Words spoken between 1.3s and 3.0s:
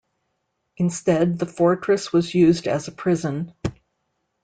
the fortress was used as a